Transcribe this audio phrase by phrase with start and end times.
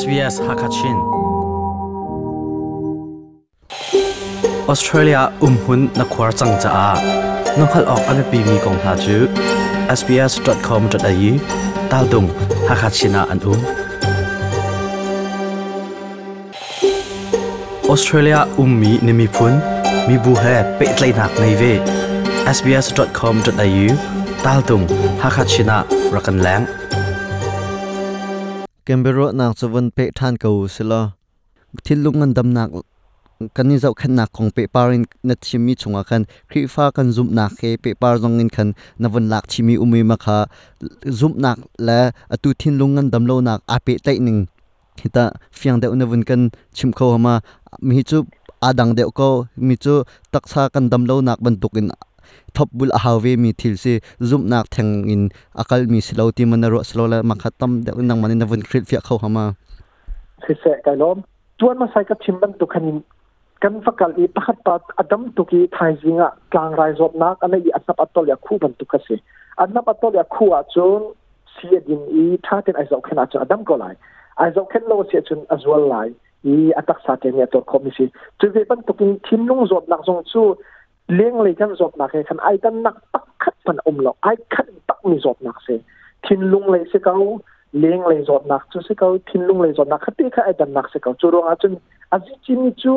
[0.00, 0.96] SBS Hakachin
[4.72, 6.90] Australia umhun na khwar chang cha a
[7.58, 9.16] n o k h a l ok ame pi mi kong ha chu
[9.98, 11.30] sbs.com.au
[11.92, 12.28] tal dung
[12.68, 13.60] hakachina an um
[17.92, 19.52] Australia ummi n e m i phun
[20.08, 21.72] mi bu he pe tlai nak nei ve
[22.56, 23.84] sbs.com.au
[24.44, 24.84] tal dung
[25.22, 25.76] hakachina
[26.14, 26.64] rakan lang
[28.86, 31.00] Canberra นักจวนเปทานกูสิละ
[31.86, 32.68] ทิลุงเงินดำนัก
[33.56, 38.68] กันนี่เจ้าขันนักของเปปารินนัดชิมีชงกันครีฟ้ากันซุมนักเฮเปปาร์จงเงินขัน
[39.02, 40.38] นวันลักชิมีอุมีมาค่ะ
[41.18, 41.98] ซุมนักและ
[42.32, 44.38] อตุทิลุงเงินดำโลนักอาเปไตหนึ่ง
[45.00, 45.24] ฮิตา
[45.58, 46.40] ฟียงเดอุนวันกัน
[46.76, 47.34] ชิมเขาหามา
[47.88, 48.18] มีจู
[48.62, 49.28] อาดังเดวก็
[49.66, 49.94] มีจู
[50.32, 51.86] ตักซากันดำโลนักบรรทุกอิน
[52.56, 53.94] ทบบุลอาฮาวมีทิลซี
[54.30, 55.22] ซุมนักแทงอิน
[55.58, 59.44] อาการมีสโลตีมันรสโลละมาคัตัมเด็กนังมันนวันคริสเฟีเข้ามา
[60.42, 61.16] เสกไก่ลอม
[61.58, 62.84] ตัวมาใส่กับชิมบันตุกัน
[63.62, 69.16] กันฟักกลีพัดปัดอดัมตุกีทายจิงะกลางไรจบนักอันนี้อันนับอัตโตเลคู่บันตุกัสี
[69.60, 71.02] อันนับอัตโตเลคู่อาจน
[71.52, 73.84] เสียดินอีท่าเต็นไอโซเคนอาจจะอดัมก็ไหล
[74.38, 76.08] ไอโซเคนโลเสียจนอัจวลไลล
[76.46, 78.08] อีอัตัสษาเตเนี่ยตัวคอมมิชชั่น
[78.40, 80.42] จุดเด่นตุกินทิมลุงจบนักจงจู
[81.14, 85.78] เลี้ยงเลยกันสอบหนักเลยคันไอ้ตันนักตักขัดมันอมหลอกไอขัดตักมีสอบหนักเสีย
[86.24, 87.16] ทิ้นลุงเลยสิเขา
[87.78, 91.72] เลี้ยงเลยสอบหนักจุสิเขาทิ้นลุงเลยสอบหนักขัดที่ข้าไอ้ตันนักสิเขาจูรงอาจน
[92.12, 92.94] อาจิจิมจู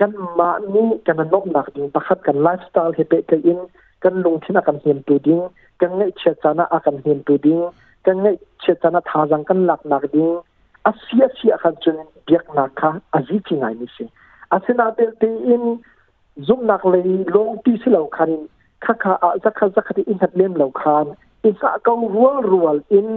[0.00, 3.58] กันมานี่กันนกหนักดิ้งตักขัดกันไลฟ์สไตล์เฮเปกัอิน
[4.04, 5.40] กันลุงที่นักกันเฮีนตูดิ้ง
[5.80, 7.58] กันเงยเชียจานะอาการเฮีนตูดิ้ง
[8.06, 10.28] กันเงยเชียจานะทาจังกันหลักหนักดิ้ง
[10.86, 14.04] อาเสียเสียขันจนเบียกหนักค่ะอาจิจิไงนี่สิ
[14.52, 15.64] อาเซนาเตลตีอิน
[16.46, 17.02] ซุ n นักเลย
[17.36, 18.30] ลงที่สิเหาคัน
[18.84, 21.06] คักคอะสักคักที่อินทัดเลมเหาคาน
[21.44, 23.08] อินสะกัรัวรัวอิน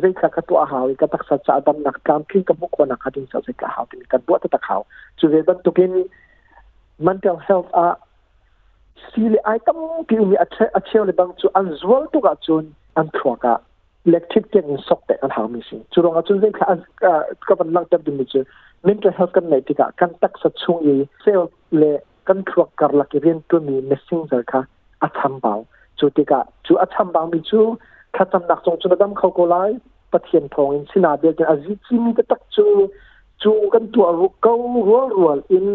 [0.00, 4.80] เกตัวหาวกตักสัจจะดำนักกามคิงกับบุคคลนักดินสจกะหาวกบวตตะขาว
[5.18, 5.92] จนตุกิน
[7.06, 7.88] mental health อะ
[9.18, 12.64] le เลไอตัมกิมีอะเชลบังจูอันซวลตุกะจูน
[12.98, 13.54] อันทกะ
[14.08, 14.60] เล็กทิกเกอ
[14.98, 15.60] กตอันาวมิ
[15.92, 16.60] จูรงอะจูเกก
[17.48, 18.40] กะบันลังตับดิมิจู
[18.88, 21.40] mental health กันไ e นติกะกันตักสัจชีเซล
[21.78, 21.82] เล
[22.28, 24.60] kan thuak kar la ki rian tu mi missing zer kha
[25.06, 25.60] a cham bau
[26.00, 27.60] chu ti ka chu a cham bau mi chu
[28.16, 29.72] kha cham nak chong chu dam khau ko lai
[30.16, 32.64] pathian phong in sina be ke azi chi mi ta tak chu
[33.44, 34.52] chu kan tu a ko
[34.88, 35.66] rual rual in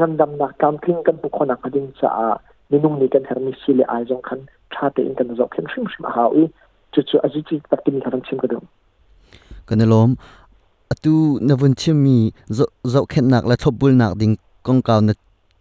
[0.00, 2.30] ngam dam na kam kling kan pu khona ka ding cha a
[2.70, 4.40] ni nung ni kan her mi si le ai jong khan
[4.76, 6.46] tha te in kan zo khem shim shim ha u
[6.96, 8.64] chu chu azi chi tak ti mi kan chim ka dong
[9.68, 10.16] kan lom
[10.96, 11.14] atu
[11.50, 12.16] na vun chim mi
[12.60, 12.64] zo
[12.96, 14.36] zo khen nak la thop bul nak ding
[14.68, 15.12] kong kaw na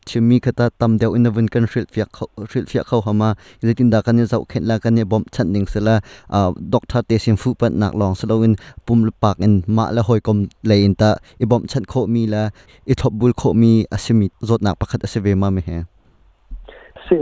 [0.06, 4.02] chimi khata tam deu in avin kan ril fiak ril fiak khaw hama letin da
[4.02, 6.00] kan zau khen la kan bom chan ning sela
[6.74, 8.56] doctor te sim fu pat nak long selo in
[8.86, 11.10] pum pak in ma la hoi kom le in ta
[11.40, 12.50] i bom chan kho mi la
[12.86, 15.78] i thop bul kho mi asimi zot nak pakhat ase ve ma me he
[17.10, 17.18] se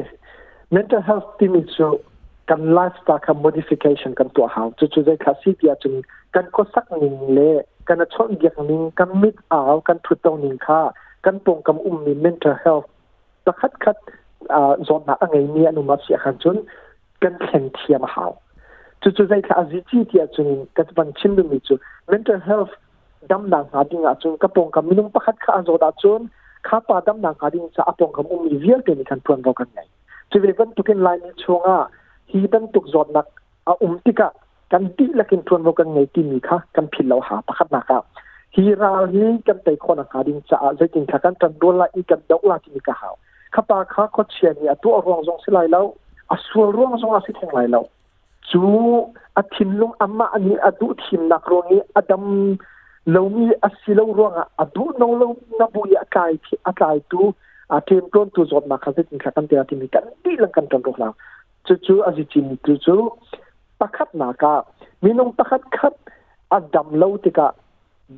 [0.72, 2.00] mental health team so
[2.48, 6.02] kan lifestyle kan modification kan to how to to the classic ya chung
[6.34, 7.50] kan ko sak ning le
[7.88, 10.82] kan a chon giak ning kan mit aw kan thu tong ning kha
[11.26, 12.86] กันตรงกับอุ้มมี mental health
[13.46, 13.98] ตะคัดคัด
[14.54, 16.58] อ่าจดหนักองไรเนีอนุมัติเสียขันจน
[17.24, 18.26] กันแข็งเทียมหา
[19.02, 20.02] จุดจุดใจคืออาจจะที่
[20.36, 21.74] จุนกันบังชิมดูมิจุ
[22.12, 22.72] mental health
[23.32, 26.22] ดำหนังอาดิ้งอาจุนกับตรงกับมีนุมประคัดคัดจดอาจุน
[26.68, 29.80] ข้าป่าดำหนังอาดิ้งจะอ่ะตรงกับอุ้มมีเวียดเกินกันพูนบอกกันไง
[30.32, 31.78] จุดเว้นตุกินไลน์มีช่วงอ่ะ
[32.32, 33.26] ฮีดันตุกจดหนัก
[33.84, 34.30] อุ้มติกะ
[34.72, 38.02] กันดีละกินพูนบอกกันไงที่มีข้ากันผิดเราหาประคัดหนักอ่ะ
[38.56, 43.14] ฮีราฮีกันแต่คนอาคารดิ้งจะอาจจะกิงขากันกันดวนละอีกันดอกละที่มีกะาว
[43.54, 45.86] ข้าปาข้าก็เชียนี่ยตัวร่วงทรงสิไลแล้ว
[46.32, 47.84] อัศวร่วงทรงอาศิทถึงไลแล้ว
[48.50, 48.92] จู่
[49.38, 52.24] อัฐินลงอามมาอันนี้อัดูทิมนักรวงนี้อดัม
[53.12, 55.28] เรามีอาศิลรวงอ่ะอัดูน้องเรา
[55.60, 57.26] นับุญยากายที่อัตายตว
[57.72, 61.10] อัเิมต้นตัวจดมาข้าจะกินัากันเตียที่มีกันดีลังกันกันดอกลา
[61.68, 62.96] จูจูอัศจิมจูจู
[63.80, 64.54] ตระขัดหน้าก้า
[65.04, 65.94] มีนงประขัดขับ
[66.54, 67.48] อัดัมเาที่ก้า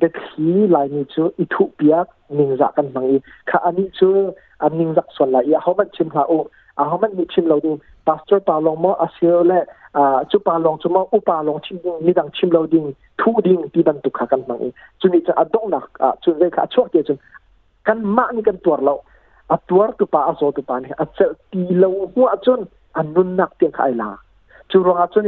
[0.02, 3.16] ดกฮีลายนี้ชื่ออิทูเปียกนิงจักกันบางอี
[3.48, 4.16] ข้าอันนี้ชื่อ
[4.62, 6.38] อันนิงจักส่วนละเอียดเขามันชิมหาอุ
[6.78, 7.76] อาเขามันมีชิมเราดิ้ง
[8.06, 9.60] สเจอร์ปาลองมออาเซียและ
[9.96, 12.84] อ่าจุปาลองจุมออุปาลองชิมดิ้งมีดังชิมเราดิ้ง
[13.20, 14.68] ทูดิ้งที่บรรทุกขากันบางอี
[15.00, 17.18] จุนี้จะอัดงหนักอ่าจุนเรขาชั่วเดียวจุน
[17.86, 18.94] กันมานี่กันตัวเรา
[19.50, 21.18] อัตัวตุปาอาโซตุปานี่อัศเซ
[21.52, 22.60] ตีเราหัวจุน
[22.96, 24.10] อันนุนหนักเตียงไอ่ลา
[24.70, 25.26] จุรงอาจุน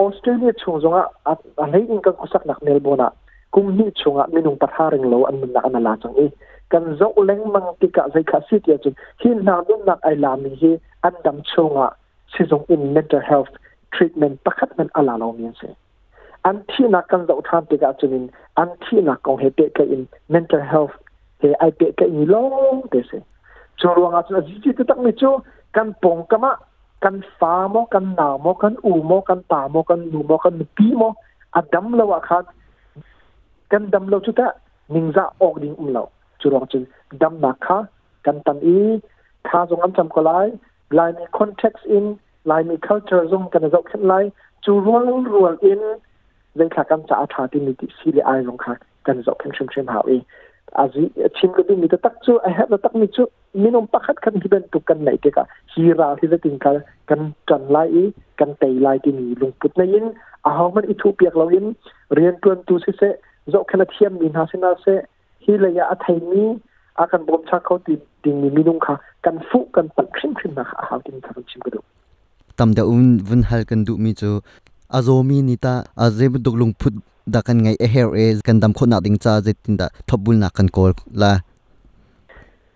[0.00, 3.08] ออสเตรเลียชงจงอ่ะอะไรอิงกันกุศลหนักเมลโบนา
[3.52, 6.26] kum ni chunga minung patharing lo an na an la chang e
[6.72, 8.90] kan zo leng mang ti ka zai khasi ti chu
[9.20, 10.72] hi na nu na ai la mi hi
[11.08, 11.86] an dam chunga
[12.32, 13.52] si jong in mental health
[13.94, 15.70] treatment pakhat men ala lo mi se
[16.44, 19.68] an thi na kan zo than ti ka chunin an thi na kong he te
[19.78, 20.92] ka in mental health
[21.42, 22.44] he ai te ka ni lo
[22.92, 23.22] te se
[23.80, 25.32] chu ruanga chu ji ji tak mi chu
[25.74, 26.52] kan pong kama
[27.02, 30.38] kan fa mo kan na mo kan u mo kan pa mo kan nu mo
[30.44, 31.10] kan pi mo
[31.60, 32.46] adam lawa khat
[33.72, 34.48] กันดำเราชุดะ
[34.94, 36.04] นิงจะออกดิ่งอุ่มเรา
[36.40, 36.82] จุรองจึง
[37.22, 37.78] ดำมาค่ะ
[38.26, 38.78] กันตันอี
[39.48, 40.38] ท่าสงอันจำก็ไล่
[40.94, 42.04] ไล่ในคอนเท็กซ์อิน
[42.46, 44.18] ไล่มี culture ซุ่มกันจะจบเค่นไล่
[44.64, 45.82] จุรวงรวงอิน
[46.56, 48.74] เลขากรรมจะอาชาติมีติสีเลไงลงค่ะ
[49.06, 50.16] กันจบแค่เชิงเชิงหาอี
[50.78, 51.02] อาจี
[51.36, 53.26] ชิมก็ดีมีแต่ตักจุ่ไอเหตุตักมีจุ่
[53.62, 56.76] มีนมปักขัดกันที่เป็นตุกกันไหนเกะฮีราที่จะติงกัน
[57.10, 58.04] กันจันไล่อี
[58.40, 60.04] กันเตยไล่ที่มีลงปุ๊บในยิน
[60.46, 61.66] อาหารมันอิทูเปียกเราอิน
[62.14, 63.14] เรียนตัวตัวเสะ
[63.52, 64.94] zo khela thiam min ha sina se
[65.44, 66.44] hi le ya athai mi
[67.02, 68.94] a kan bom cha kho ti ding mi minung kha
[69.26, 71.80] kan fu kan tak khrim khrim na ha ha tin thar chim gdu
[72.60, 74.30] tam da un vun hal kan du mi chu
[75.00, 75.74] azomi nita
[76.06, 76.96] azeb duklung phut
[77.36, 80.48] da kan ngai hair is kan dam khona ding cha je tin da thobul na
[80.60, 80.92] kan kol
[81.22, 81.32] la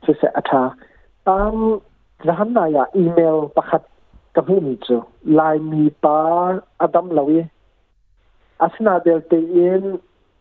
[0.07, 0.63] se se atha
[1.29, 1.65] tam
[2.31, 3.83] rahan na ya email pakhat
[4.39, 4.99] ka hu mi chu
[5.41, 6.15] lai mi pa
[6.89, 7.43] adam lawi
[8.69, 9.93] asna del te in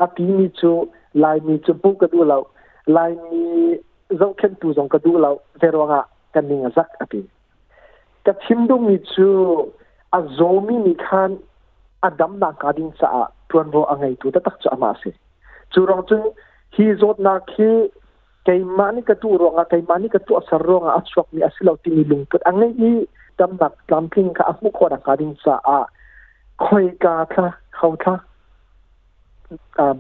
[0.02, 0.72] อาทิมิจู
[1.20, 2.38] ไลมิจูปูกระดูเรา
[2.94, 3.00] ไล
[3.30, 3.46] มิ
[4.20, 6.02] จงเข็นตูจงกระดูเราเซรวงะ
[6.34, 7.22] กันนิงสักอาทิ
[8.26, 9.30] กระชิมดูมิจู
[10.16, 11.32] อาโจมิมิคัน
[12.06, 13.12] อาดัมนาการินสา
[13.50, 15.04] ทวนโรอังไงตูตะตักจะมาเส
[15.74, 16.22] จูรองจึง
[16.76, 17.70] ฮีโจนักฮี
[18.44, 22.96] เกยมันก็ตัวร้องอะเกยมันก็ตัวสรองอะอัศวกมีอาศัยเราที่มีลุงก็อันนี้
[23.40, 25.80] ดัมบักลัมพิงค่ะมุขคงการินสาอ่ะ
[26.66, 27.46] คอยกาค่ะ
[27.76, 28.14] เขาค่ะ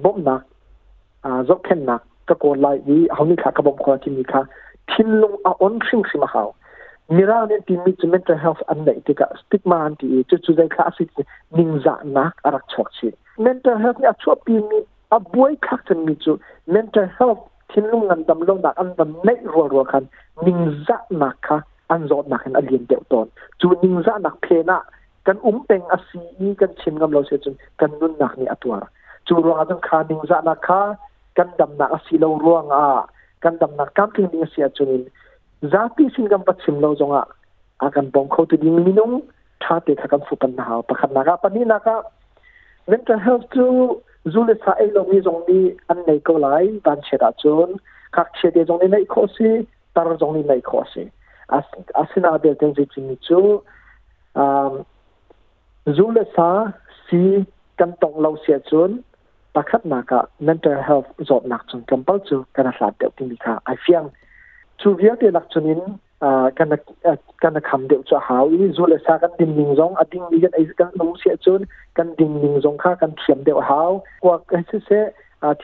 [0.03, 0.41] บกนัก
[1.49, 4.41] ยกเข็นนักตะโกนไล่วีเอานี่ค่ะกระบอกคมที่นี่ค่ะ
[4.91, 6.43] ทิ้งลงอ่อนชิงสิมาเขา
[7.15, 11.09] มีเราเนี่ยที่มีจ mental health อันไหนที่กับสติมาอันที่จะช่วยคลาสิก
[11.57, 13.07] นิ่งจหนักอารักชกชี
[13.45, 14.77] mental health เนี่ยชั่วปีมี
[15.11, 16.31] อับวยคักจนมีจุ
[16.73, 20.03] mental health ทิ้งลงนันดำลงนักอันดำไม่รัวรัวคัน
[20.45, 20.57] นิ่ง
[20.87, 21.57] จะนักค่ะ
[21.89, 23.25] อันจอดนักอันเรียนเดียวตอน
[23.59, 24.77] จูนิ่งจะนักเพนะ
[25.27, 26.23] กันอุ้มเป็งอาศี
[26.59, 28.73] กันชิมกำเราเสียจนกันนุ่นหนักนี่อตัว
[29.27, 30.81] จูรัาจังขาดิงจากนักฆ่า
[31.37, 32.85] กันดำหนักสิเลวร่วงอ่ะ
[33.43, 35.03] กันดำหนักกัี่ินเสียจุนิน
[35.73, 37.25] จากที่สิ่งกัำปัจฉิมเลวจงอ่ะ
[37.81, 39.11] อาการบ่งเขาตัวดิมีนุ่ง
[39.63, 41.87] ท่าเด็กกำฟุบันหนาวประคันนะครับปนีนัก
[42.89, 43.65] mental health to
[44.33, 47.69] จูเลสไอลงมีจงดีอันไหนก็ไล่บันเชิดจุน
[48.15, 49.49] ขักเชิดจงดี้ไม่ค่อยสิ
[49.95, 51.03] ตารจงดี้ไม่ค่อยสิ
[51.51, 54.69] อาสอาสินาเดลเต็งจิมิจู่า
[55.97, 56.49] จูเลสา
[57.05, 57.21] สี
[57.79, 58.91] กันตรงเราเสียจุน
[59.55, 63.35] pakhat na ka mental health zot nak chung kampal chu kana hlat deuh ti mi
[63.43, 64.07] kha ai fiang
[64.83, 65.81] chu vial te lak chunin
[66.57, 66.77] kana
[67.43, 70.55] kana kham deuh chu hau ini zul sa kan ding ning zong a ding igen
[70.59, 71.65] ai kan nong sia chun
[71.99, 73.91] kan ding ning zong kha kan thiam deuh hau
[74.23, 74.99] kwa ka se se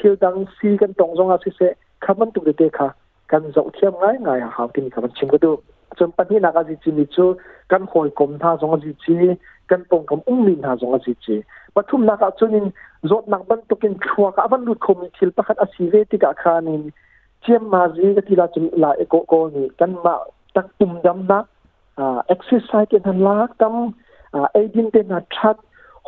[0.02, 1.68] thil dang si kan tong zong a se se
[2.08, 2.88] khaman tu de te kha
[3.32, 5.52] kan zau thiam ngai ngai hau ti mi kha ban chim ko du
[6.00, 7.26] chun pan hi na ka ji chi mi chu
[7.72, 9.36] kan khoi kom tha zong ji chi
[9.70, 11.36] kan pong thom ung min ha zong asi chi
[11.76, 12.70] pathum na ka chunin
[13.10, 16.32] zot nak ban tokin thua ka avan lu khomi thil pakhat asi ve ti ka
[16.44, 16.90] khanin
[17.44, 20.14] chiam ma zi ka tila chum la eko ko ni kan ma
[20.54, 21.38] tak tum dam na
[22.34, 23.76] exercise ke han lak tam
[24.60, 25.58] aidin te na that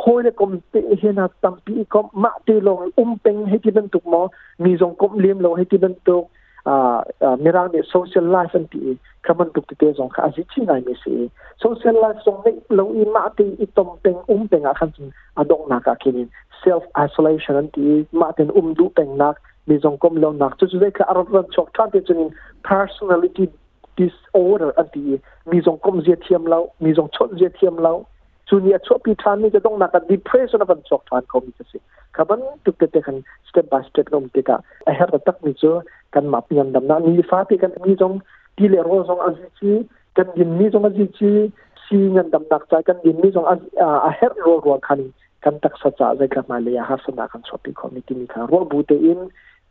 [0.01, 3.57] hoi le kom te he na tam pi kom ma te long um peng he
[3.63, 4.21] ti ban tuk mo
[4.65, 6.25] mi zong kom lim lo he ti ban tuk
[6.66, 10.94] mirang de social life an ti khaman tuk te zong kha aji chi ngai mi
[11.06, 11.30] si
[11.62, 14.92] social life zong nei lo i ma ti i tom teng um teng a khan
[14.98, 16.30] chin adong na ka kin
[16.63, 19.38] self isolation an ti ma ten um du teng nak
[19.68, 22.30] mi zong kom lo nak chu chu ka ar ran chok than te chin
[22.63, 23.48] personality
[23.98, 28.06] disorder an ti mi zong kom zia thiam lo mi zong chot zia thiam lo
[28.50, 30.79] สุนีย์ชั่วปีทานนี่จะต้องหนักดิเพรส r e s s i o n นะครับ
[31.10, 31.77] ทานเขามีจะสิ
[32.15, 35.74] ครับมันตุกเตะกัน step by step ลงติดก้นไอ้เหตุตักมิเจอ
[36.15, 38.12] กันมาพปลีนดัำน้นมีฟ้าพีกันมีจง
[38.58, 39.70] ดีเลโรจงอาจิจิ
[40.18, 41.32] กันยินมีจงอาจิจิ
[41.86, 43.56] สีเันดัหนักใจกันยินมีจงอา
[44.01, 45.00] ไอ้เหตุรัวรัวคน
[45.44, 49.20] กันตักสัจจะเด้กลับมาเลยฮะสนักันชอ่วปีเขมีที่มีการรัวบูเตอิน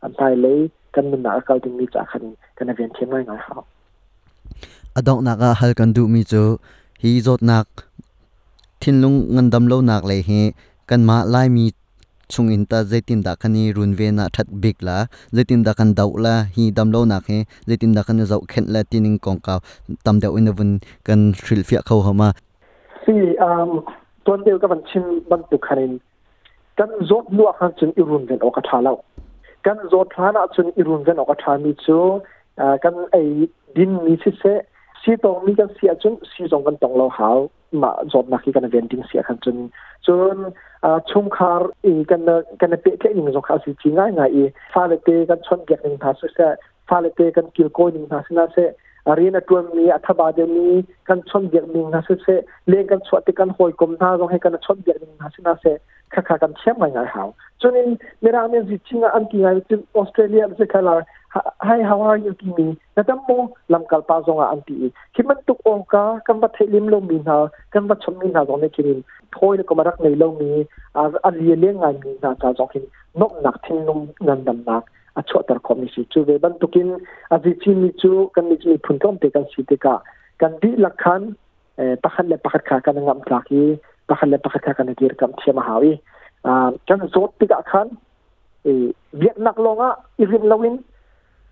[0.03, 0.59] อันตายเลย
[0.95, 2.23] กันมันหนักเขาถึงมีจากคัน
[2.57, 3.63] กันเวียนเทียนไม่ไงครับ
[4.95, 6.43] อดอกนักฮัลกันดูมิเจอ
[7.01, 7.67] ฮีจดนัก
[8.79, 10.41] thinlung ngan dam lo nak le he
[10.87, 11.65] kan ma lai mi
[12.33, 14.97] chung in ta zaitin da khani run ve na that big la
[15.35, 17.37] zaitin da kan dau la hi dam lo na khe
[17.69, 19.55] zaitin da kan zau khen la tining kong ka
[20.03, 20.71] tam deu in bun
[21.07, 22.29] kan thril fia khau hama
[23.05, 23.15] si
[23.47, 23.69] um
[24.25, 25.93] ton deu ka ban chin ban tu kharin
[26.77, 28.97] kan zot lu a khan chun irun ven o ka thalau
[29.63, 31.99] kan zot thana chun irun ven o ka thami chu
[32.63, 33.27] uh, kan ai
[33.75, 34.53] din mi si se
[35.03, 37.29] สีตรงมีกันเสียจนสีตรงกันตรงเราหา
[37.83, 39.57] มาจบนักกันเวนดิ้งเสียกันจน
[40.05, 40.37] จน
[41.11, 42.21] ชงคาร์อีกัน
[42.61, 46.39] กันเปกแค่หนึ่งสองขาสิจีิง่ายง่ายอีฟาเลเตกันชนเกียกหนึ่งทาสุเส
[46.89, 48.57] ฟาเลเตกันกิลโกหนึ่งทาสุนาเส
[49.15, 50.67] เรียนตัวมีอัฐบาเดมี
[51.07, 52.27] กันชนเกียกหนึ่งนะสิเส
[52.67, 55.65] เลี้ยงกันสวัสดิกันหอยกลมท่าตองให้กันชนเกียกหนึ่งนะสินาเส
[56.13, 57.27] ค่ากันเชื่อมง่ายหาว
[57.61, 57.85] จนนี้
[58.21, 60.89] เมื่อเราเนี่ิจ่ิงอันที่ง่ายจนออสเตรเลียเม่ใช่แคร
[61.67, 62.65] hi how are you kimi
[62.97, 63.35] na tam mo
[63.73, 64.77] lam kal pa zonga anti
[65.17, 67.35] kiman tu ko ka kan ba thelim lo mi na
[67.73, 68.93] kan ba chom mi na zong ne kimi
[69.35, 70.47] thoi le komarak nei lo mi
[71.01, 72.87] a a ri le nga mi na cha zong kimi
[73.21, 74.83] nok nak thin num nan dam nak
[75.19, 76.91] a chho tar khom ni si chu ve ban tukin
[77.35, 79.95] a ji chi mi chu kan ni chi phun tom te kan si te ka
[80.41, 81.29] kan di lakhan
[81.81, 83.63] e, pakhat le pakhat kha kan ngam tla ki
[84.09, 85.91] pakhat le pakhat kha kan dir kam thema hawi
[86.89, 87.93] kan zot ti ka khan
[88.69, 88.73] e
[89.21, 89.89] viet nak longa
[90.25, 90.77] irin rim lawin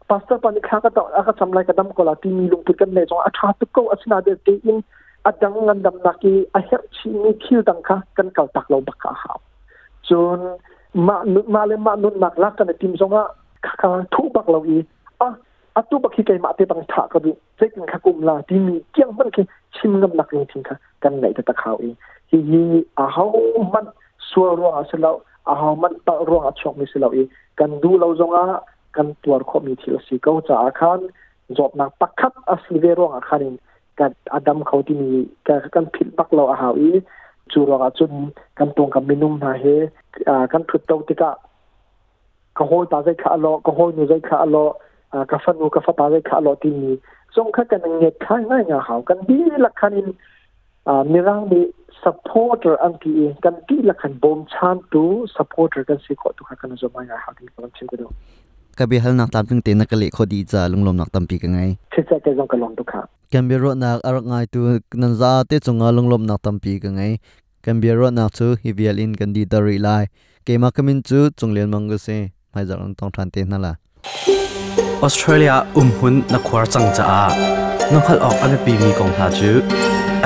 [0.10, 4.78] พัสดุปานข้าก็ต่ออาก็สัมไยกระดมกลาตีมีลงตุกันในจังอาชาตุกอัศนาเดตีอิน
[5.28, 9.38] อาดังงันดำนักีอาเฮชิมิคิวตังค่ะกันเก่าตักเราบักข้าว
[10.08, 10.40] จน
[11.08, 13.24] มาลุมาเลมานุนมากลักกันในทีมจงอา
[13.80, 14.78] ข้าทุบักเราอี
[15.22, 15.28] อ่ะ
[15.76, 19.46] อาตุบักที่ไกมาเตปังถากระดูเจ๊กันข้ากุ่มลาตีมีเกี่ยงมันคือ
[19.76, 21.94] ชิมน้ำหนักลงทิ้งค่ะกันไหนแต่ตะข่าวเอง
[22.30, 22.62] ฮีฮี
[23.00, 23.26] อาเฮา
[23.74, 23.86] มัน
[24.30, 25.16] สัวรัวเสร็จแล้ว
[25.50, 27.24] อาเฮามันตะรัวช็อกมิสเสร็จลวอี
[27.60, 28.46] กันดูเราจงอา
[28.98, 31.02] kan tuar kho mi thil si ko cha khan
[31.60, 33.56] zop na pakhat a si ve rong a khanin
[34.02, 35.12] kan adam khauti mi
[35.50, 37.02] ka kan phil bak lo a hawi
[37.54, 38.26] chu ro ga chun
[38.62, 39.76] kan tong ka minum na he
[40.54, 41.30] kan phut tau ti ka
[42.60, 44.64] ka hol ta zai kha lo ka hol nu zai kha lo
[45.34, 46.96] ka fan nu ka fa ta zai kha lo ti mi
[47.38, 50.14] song kha kan nge khai na nga haw kan bi la khanin
[51.14, 51.62] mi rang ni
[52.02, 55.06] supporter ang ki kan ti la khan bom chan tu
[55.38, 58.04] supporter kan si ko tu kha kan zo ma nga haw ti kan chim ko
[58.78, 62.18] kabi hal nak tam ting te nakali khodi cha lunglom nak tampi ka ngai chicha
[62.26, 63.02] ke jong kalom tu kha
[63.34, 64.62] kambiro nak arak ngai tu
[65.04, 67.12] nanza te chunga lunglom nak tampi ka ngai
[67.68, 70.02] kambiro nak chu hivial in kan di ta ri lai
[70.50, 72.18] kema kamin chu chunglen mang ga se
[72.58, 73.74] mai jarang tong than te na la
[75.08, 77.50] Australia umhun na khwar chang cha a
[77.96, 79.50] nonghal ok ame pi mi kong ha chu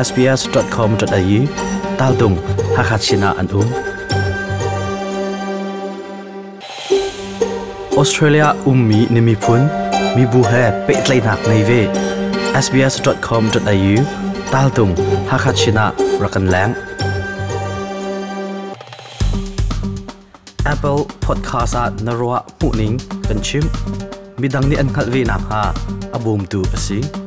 [0.08, 1.40] sbs.com.au
[2.04, 2.36] tal dung
[2.76, 3.70] hakhat china an um
[8.02, 9.62] Australia ummi nimi phun
[10.16, 11.80] mi bu he pe tlai nak nei ve
[12.66, 13.94] sbs.com.au
[14.54, 14.94] tal tung
[15.30, 15.86] hakhat china
[16.24, 16.72] rakan lang
[20.74, 22.98] Apple Podcast at Narwa Puning
[23.30, 23.66] Kanchim
[24.42, 25.62] midang ni an khalvi na ha
[26.18, 27.21] abum tu asing